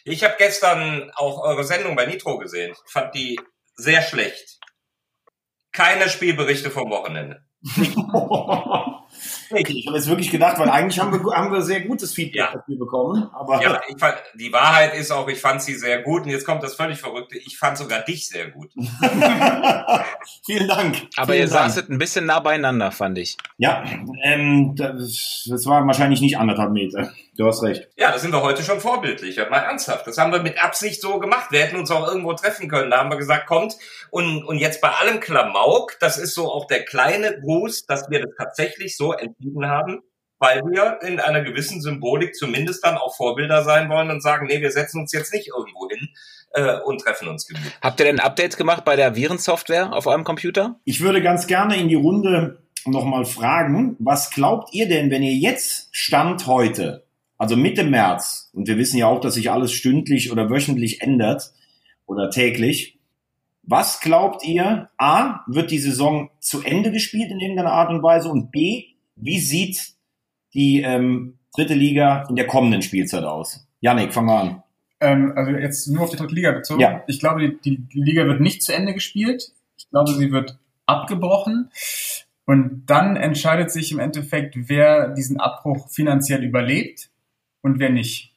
[0.04, 2.74] Ich habe gestern auch eure Sendung bei Nitro gesehen.
[2.86, 3.40] Ich fand die
[3.76, 4.60] sehr schlecht.
[5.72, 7.46] Keine Spielberichte vom Wochenende.
[9.56, 12.52] Ich habe jetzt wirklich gedacht, weil eigentlich haben wir, haben wir sehr gutes Feedback Ja.
[12.54, 13.30] dafür bekommen.
[13.34, 16.24] Aber Ja, ich fand, die Wahrheit ist auch, ich fand sie sehr gut.
[16.24, 17.38] Und jetzt kommt das völlig Verrückte.
[17.38, 18.70] Ich fand sogar dich sehr gut.
[20.46, 21.08] vielen Dank.
[21.16, 21.72] Aber vielen ihr Dank.
[21.72, 23.38] saßet ein bisschen nah beieinander, fand ich.
[23.58, 23.84] Ja,
[24.24, 27.12] ähm, das, das war wahrscheinlich nicht anderthalb Meter.
[27.38, 27.88] Du hast recht.
[27.98, 29.38] Ja, da sind wir heute schon vorbildlich.
[29.38, 30.08] Mal ernsthaft.
[30.08, 31.52] Das haben wir mit Absicht so gemacht.
[31.52, 32.90] Wir hätten uns auch irgendwo treffen können.
[32.90, 33.76] Da haben wir gesagt, kommt.
[34.10, 38.22] Und, und jetzt bei allem Klamauk, das ist so auch der kleine Gruß, dass wir
[38.22, 40.02] das tatsächlich so entschieden haben,
[40.40, 44.62] weil wir in einer gewissen Symbolik zumindest dann auch Vorbilder sein wollen und sagen, nee,
[44.62, 46.10] wir setzen uns jetzt nicht irgendwo hin
[46.54, 47.74] äh, und treffen uns gemütlich.
[47.82, 50.80] Habt ihr denn Updates gemacht bei der Virensoftware auf eurem Computer?
[50.84, 55.34] Ich würde ganz gerne in die Runde nochmal fragen, was glaubt ihr denn, wenn ihr
[55.34, 57.06] jetzt Stand heute,
[57.38, 61.52] also Mitte März, und wir wissen ja auch, dass sich alles stündlich oder wöchentlich ändert
[62.06, 63.00] oder täglich,
[63.64, 68.30] was glaubt ihr, A, wird die Saison zu Ende gespielt in irgendeiner Art und Weise
[68.30, 69.94] und B, wie sieht
[70.54, 73.68] die ähm, dritte Liga in der kommenden Spielzeit aus?
[73.82, 74.64] Janik, fang mal an.
[75.00, 76.80] Ähm, also jetzt nur auf die dritte Liga bezogen.
[76.80, 77.04] Ja.
[77.08, 79.52] Ich glaube, die, die, Liga wird nicht zu Ende gespielt.
[79.78, 81.72] Ich glaube, sie wird abgebrochen.
[82.46, 87.10] Und dann entscheidet sich im Endeffekt, wer diesen Abbruch finanziell überlebt
[87.62, 88.34] und wer nicht.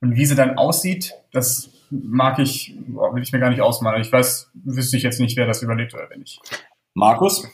[0.00, 4.00] Und wie sie dann aussieht, das mag ich, will ich mir gar nicht ausmalen.
[4.00, 6.40] Ich weiß, wüsste ich jetzt nicht, wer das überlebt oder wer nicht.
[6.94, 7.46] Markus?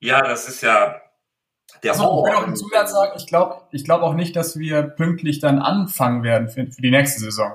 [0.00, 1.00] Ja, das ist ja
[1.82, 4.58] der Also, ich will auch einen Zusatz sagen, ich glaube ich glaub auch nicht, dass
[4.58, 7.52] wir pünktlich dann anfangen werden für, für die nächste Saison.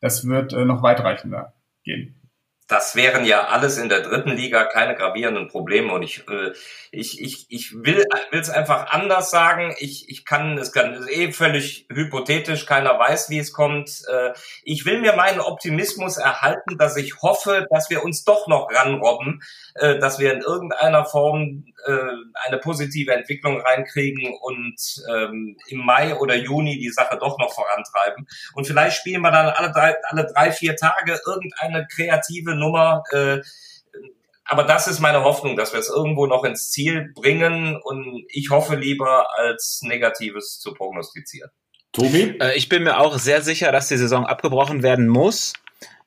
[0.00, 1.52] Das wird äh, noch weitreichender
[1.84, 2.21] gehen.
[2.68, 6.52] Das wären ja alles in der dritten Liga keine gravierenden Probleme und ich äh,
[6.90, 9.74] ich ich ich will es einfach anders sagen.
[9.78, 13.90] Ich ich kann es kann ist eh völlig hypothetisch, keiner weiß, wie es kommt.
[14.10, 18.68] Äh, ich will mir meinen Optimismus erhalten, dass ich hoffe, dass wir uns doch noch
[18.72, 19.42] ranrobben,
[19.74, 21.92] äh, dass wir in irgendeiner Form äh,
[22.46, 24.76] eine positive Entwicklung reinkriegen und
[25.12, 28.26] ähm, im Mai oder Juni die Sache doch noch vorantreiben.
[28.54, 33.02] Und vielleicht spielen wir dann alle drei, alle drei, vier Tage irgendeine kreative Nummer.
[33.10, 33.40] Äh,
[34.44, 37.80] aber das ist meine Hoffnung, dass wir es irgendwo noch ins Ziel bringen.
[37.82, 41.50] Und ich hoffe lieber, als Negatives zu prognostizieren.
[41.92, 42.36] Tobi?
[42.40, 45.52] Äh, ich bin mir auch sehr sicher, dass die Saison abgebrochen werden muss.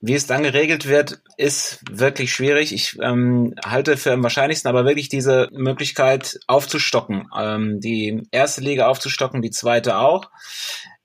[0.02, 2.74] Wie es dann geregelt wird, ist wirklich schwierig.
[2.74, 7.28] Ich ähm, halte für am wahrscheinlichsten aber wirklich diese Möglichkeit aufzustocken.
[7.36, 10.30] Ähm, die erste Liga aufzustocken, die zweite auch.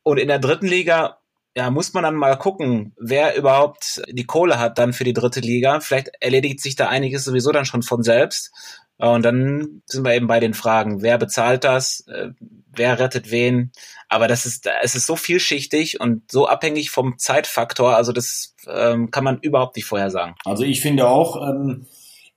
[0.03, 1.20] Und in der dritten Liga
[1.57, 5.41] ja, muss man dann mal gucken, wer überhaupt die Kohle hat dann für die dritte
[5.41, 5.81] Liga.
[5.81, 8.53] Vielleicht erledigt sich da einiges sowieso dann schon von selbst.
[8.99, 12.29] Und dann sind wir eben bei den Fragen, wer bezahlt das, äh,
[12.71, 13.73] wer rettet wen.
[14.09, 17.97] Aber das ist, es ist so vielschichtig und so abhängig vom Zeitfaktor.
[17.97, 20.35] Also das ähm, kann man überhaupt nicht vorhersagen.
[20.45, 21.87] Also ich finde auch, ähm,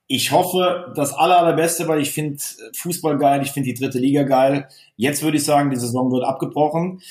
[0.08, 2.38] ich hoffe das aller, allerbeste, weil ich finde
[2.78, 4.70] Fußball geil, ich finde die dritte Liga geil.
[4.96, 7.02] Jetzt würde ich sagen, die Saison wird abgebrochen.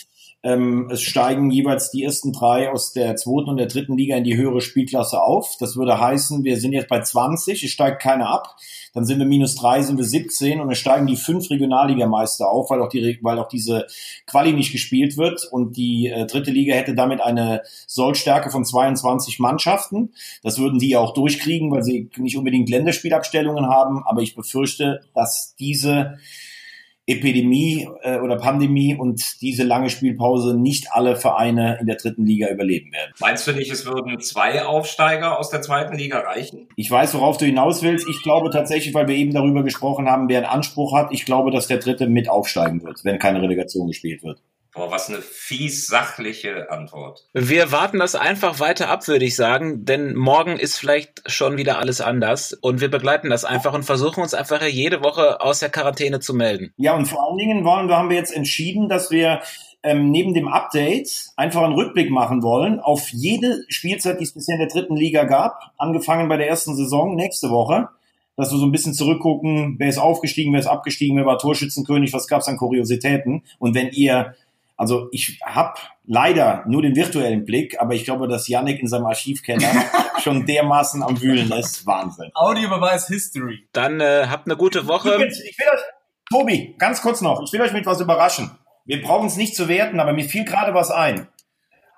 [0.45, 4.25] Ähm, es steigen jeweils die ersten drei aus der zweiten und der dritten Liga in
[4.25, 5.57] die höhere Spielklasse auf.
[5.61, 8.57] Das würde heißen, wir sind jetzt bei 20, es steigt keiner ab.
[8.93, 12.71] Dann sind wir minus drei, sind wir 17 und es steigen die fünf Regionalligameister auf,
[12.71, 13.87] weil auch, die, weil auch diese
[14.27, 15.49] Quali nicht gespielt wird.
[15.51, 20.13] Und die äh, dritte Liga hätte damit eine Sollstärke von 22 Mannschaften.
[20.43, 24.03] Das würden die ja auch durchkriegen, weil sie nicht unbedingt Länderspielabstellungen haben.
[24.05, 26.19] Aber ich befürchte, dass diese
[27.13, 32.49] Epidemie äh, oder Pandemie und diese lange Spielpause nicht alle Vereine in der dritten Liga
[32.49, 33.13] überleben werden.
[33.21, 36.69] Meinst du nicht, es würden zwei Aufsteiger aus der zweiten Liga reichen?
[36.77, 38.09] Ich weiß, worauf du hinaus willst.
[38.09, 41.51] Ich glaube tatsächlich, weil wir eben darüber gesprochen haben, wer einen Anspruch hat, ich glaube,
[41.51, 44.43] dass der dritte mit aufsteigen wird, wenn keine Relegation gespielt wird.
[44.75, 47.27] Boah, was eine fies sachliche Antwort.
[47.35, 51.79] Wir warten das einfach weiter ab, würde ich sagen, denn morgen ist vielleicht schon wieder
[51.79, 55.69] alles anders und wir begleiten das einfach und versuchen uns einfach jede Woche aus der
[55.69, 56.73] Quarantäne zu melden.
[56.79, 59.43] Ja, und vor allen Dingen wollen, wir haben wir jetzt entschieden, dass wir
[59.83, 64.55] ähm, neben dem Update einfach einen Rückblick machen wollen auf jede Spielzeit, die es bisher
[64.55, 67.89] in der dritten Liga gab, angefangen bei der ersten Saison nächste Woche,
[68.37, 72.13] dass wir so ein bisschen zurückgucken, wer ist aufgestiegen, wer ist abgestiegen, wer war Torschützenkönig,
[72.13, 73.43] was gab es an Kuriositäten.
[73.59, 74.35] Und wenn ihr,
[74.83, 79.07] also ich habe leider nur den virtuellen Blick, aber ich glaube, dass Yannick in seinem
[79.07, 79.71] Archivkeller
[80.21, 81.87] schon dermaßen am Wühlen ist.
[81.87, 82.33] Wahnsinn.
[82.35, 83.69] Audiobeweis History.
[83.73, 85.15] Dann äh, habt eine gute Woche.
[85.15, 85.83] Übrigens, ich will euch,
[86.29, 88.51] Tobi, ganz kurz noch, ich will euch mit was überraschen.
[88.85, 91.29] Wir brauchen es nicht zu werten, aber mir fiel gerade was ein.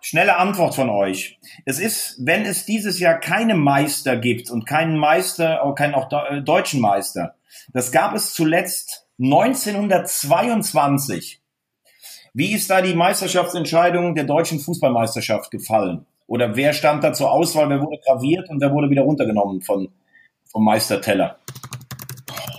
[0.03, 1.39] Schnelle Antwort von euch.
[1.65, 6.13] Es ist, wenn es dieses Jahr keine Meister gibt und keinen Meister, auch keinen auch
[6.13, 7.37] äh, deutschen Meister.
[7.73, 11.41] Das gab es zuletzt 1922.
[12.37, 16.05] Wie ist da die Meisterschaftsentscheidung der deutschen Fußballmeisterschaft gefallen?
[16.27, 17.71] Oder wer stand da zur Auswahl?
[17.71, 19.89] Wer wurde graviert und wer wurde wieder runtergenommen von,
[20.51, 21.39] vom Meisterteller?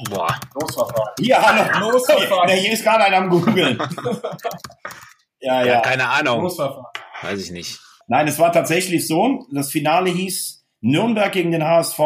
[0.09, 0.33] Boah.
[0.53, 1.13] Losverfahren.
[1.19, 1.91] Hier, hallo.
[1.91, 2.51] Losverfahren.
[2.51, 3.77] Hier ist gerade einer am Googeln.
[5.41, 5.79] ja, Ja, ja.
[5.81, 6.43] keine Ahnung.
[6.43, 6.85] Losverfahren.
[7.21, 7.81] Weiß ich nicht.
[8.07, 9.45] Nein, es war tatsächlich so.
[9.51, 11.99] Das Finale hieß Nürnberg gegen den HSV.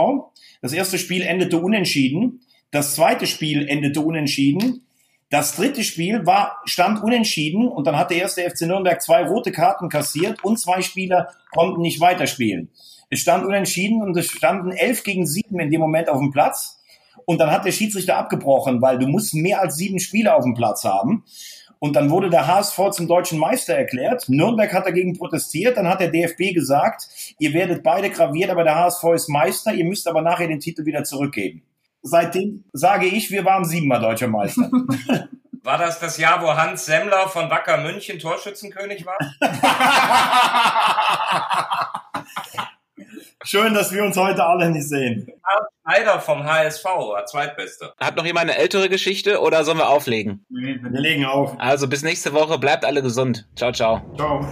[0.63, 2.41] Das erste Spiel endete unentschieden.
[2.71, 4.87] Das zweite Spiel endete unentschieden.
[5.29, 9.51] Das dritte Spiel war, stand unentschieden und dann hat der erste FC Nürnberg zwei rote
[9.51, 12.71] Karten kassiert und zwei Spieler konnten nicht weiterspielen.
[13.11, 16.79] Es stand unentschieden und es standen elf gegen sieben in dem Moment auf dem Platz.
[17.25, 20.55] Und dann hat der Schiedsrichter abgebrochen, weil du musst mehr als sieben Spieler auf dem
[20.55, 21.23] Platz haben.
[21.77, 24.27] Und dann wurde der HSV zum deutschen Meister erklärt.
[24.29, 25.77] Nürnberg hat dagegen protestiert.
[25.77, 29.73] Dann hat der DFB gesagt, ihr werdet beide graviert, aber der HSV ist Meister.
[29.73, 31.61] Ihr müsst aber nachher den Titel wieder zurückgeben.
[32.01, 34.69] Seitdem sage ich, wir waren siebenmal deutscher Meister.
[35.63, 39.17] War das das Jahr, wo Hans Semmler von Wacker München Torschützenkönig war?
[43.43, 45.27] Schön, dass wir uns heute alle nicht sehen.
[45.83, 47.93] Schneider vom HSV war Zweitbester.
[47.99, 50.45] Hat noch jemand eine ältere Geschichte oder sollen wir auflegen?
[50.49, 51.55] Nee, Wir legen auf.
[51.59, 52.57] Also bis nächste Woche.
[52.57, 53.47] Bleibt alle gesund.
[53.55, 54.01] Ciao, ciao.
[54.15, 54.45] Ciao.